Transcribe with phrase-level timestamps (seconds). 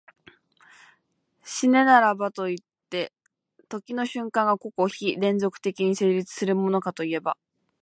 [1.43, 2.57] 然らばといっ
[2.89, 3.13] て、
[3.69, 7.37] 時の瞬間が個々非連続的に成立するものかといえば、